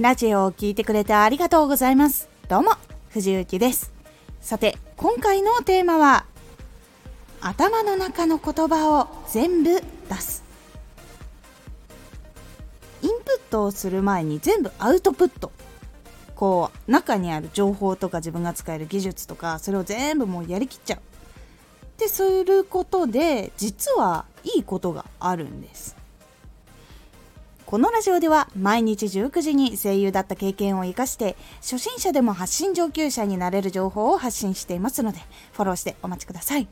[0.00, 2.28] ラジオを聴いてくれてありがとうございます。
[2.48, 2.72] どうも、
[3.10, 3.92] 藤幸です。
[4.40, 6.26] さて、今回のテーマは、
[7.40, 10.42] 頭の中の言葉を全部出す。
[13.02, 15.52] インプットをする前に全部アウトプット。
[16.34, 20.98] こう、中にある情報とか自分が使える技術とか、それを全部もうやりきっちゃう。
[20.98, 21.00] っ
[21.98, 25.94] てすることで、実はいいことがあるんです。
[27.74, 35.18] このラジオでは毎日19時に声優だった経験を生かして初心者でも発信上級者になれる情報を発信していますので
[35.54, 36.68] フォローしてお待ちください。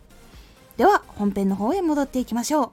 [0.76, 2.70] では本編の方へ戻っていきましょう。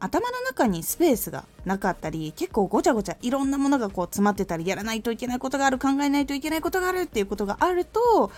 [0.00, 8.32] 頭の中にスペースがなかったり結構ごちゃごちゃいろんなものがこう詰まってたりやらないといけないことがある考えないといけないことがあるっていうことがあると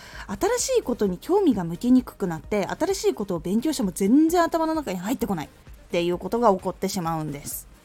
[0.59, 5.51] 新しいことに興味が向きにくくなって新しいことを勉強しても全然頭の中に入ってこないっ
[5.91, 7.77] ていうことが起こってしまうんです。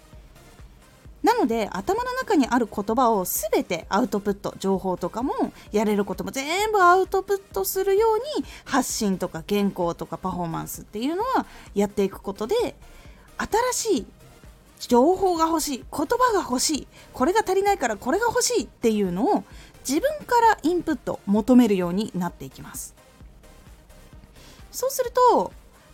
[1.33, 5.33] なので頭の中にある言葉を全てアウトプット情報とかも
[5.71, 12.75] やれることも全部アウトプットするように発信とか原稿とかパフォーマンスっていうのはやっていくことで
[13.73, 14.05] 新しい
[14.79, 19.43] 情報が欲しい言葉が欲しいこれが足りないからこれが欲しいっていうのを
[19.87, 22.95] 自分からインプット求めるようになっていきます。
[24.71, 25.51] そうすると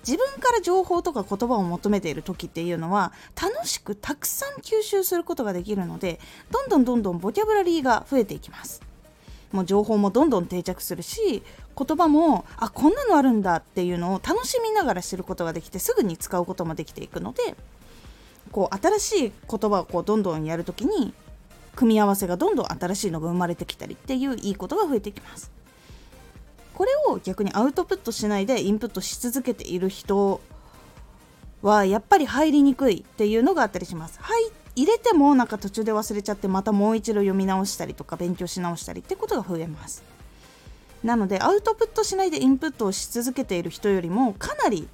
[0.07, 3.11] 自分から情報とか言葉を求めている時っていうのは
[3.41, 6.19] 楽しくたくさん吸収することができるので
[6.51, 8.81] どんどんどんどんボキャブラリーが増えていきます。
[9.51, 11.41] もう情報もどんどん定着するし
[11.75, 17.55] 言葉もあこんなのあるんだっていうのを楽しみながら知ることができてすぐに使うこともできていくので
[18.51, 21.13] こう新しい言葉をこうどんどんやるときに
[21.75, 25.51] 組み合わせがどんどん新しいのが生まれてきたりっていういいことが増えていきます。
[26.79, 30.39] これを逆にアウトプットしないでインプットし続けている人
[31.61, 34.17] はやっぱり入りにくいっていうのがあったりします。
[34.21, 40.03] はい、入れてもなんか途中で忘れちゃってまたもう一度読み直したりとか勉強し直したりってことが増えます。
[41.03, 44.87] なのでアウトプットしないでインプットをし続けている人よりもかなり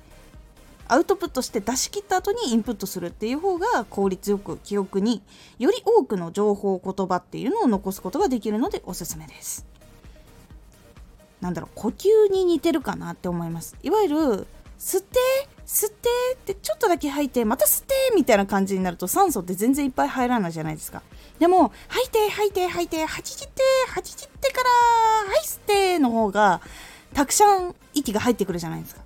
[0.87, 5.21] アウトプットして出し切った後にインプットするっていう方が効率よく記憶に
[5.59, 9.74] より多くの情報言葉っていうのを残すことができるのでおすすめです。
[11.45, 13.75] なんだろう呼吸に似てるかなって思います。
[13.83, 14.47] いわゆる
[14.79, 15.19] 吸って
[15.67, 21.03] 吸ってってちょっとだけ吐いてまた吸ってみたいな感じになると酸素って全然いっぱい入らないじゃないですか。
[21.37, 26.61] でも吐いて吐いて吐いてはちじってはちじってからはい吸っての方が
[27.13, 29.01] たくさん息が入ってくるじゃないですか。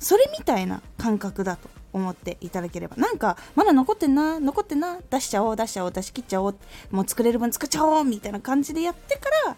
[0.00, 2.96] それみたいな感覚だと思っていただければ。
[2.96, 6.56] なんかまだ残ってんな残ってんな出しちゃおう出しちゃおう出し切っちゃおう
[6.90, 9.56] もう作れる分作っちゃおうみたいな感じでやってから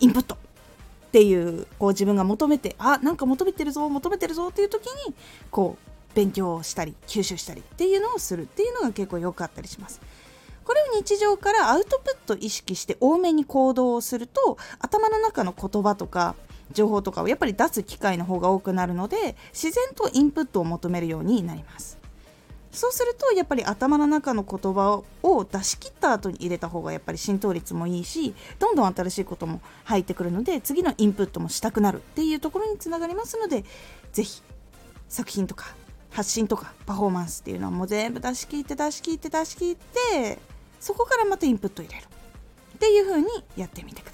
[0.00, 0.38] インプット。
[1.14, 5.14] っていうこう自分が求めてあなんか求めてるぞ求めてるぞっていう時に
[5.48, 10.00] こう勉強したり吸収したりっていうのをするっていうのが結構良かったりします。
[10.64, 16.34] これを日常からアウトプット意識して多めに行動をすると頭の中の言葉とか
[16.72, 22.03] 情報とかをやっぱり出す機会の方が多くなるので自然とインプットを求めるようになります。
[22.74, 33.64] そうするとやっぱり頭の中の言葉を出し切った後に入れた方がやっぱり浸透率もいいしどんどん新しいことも入ってくるので次のインプットもしたくなるっていうところにつながりますので
[34.12, 34.42] 是非
[35.08, 35.74] 作品とか
[36.10, 40.38] 発信とかパフォーマンスっていうのはもう全部出し切って出し切って出し切って
[40.80, 44.13] そこからまたインプット入れるっていう風にやってみてくださ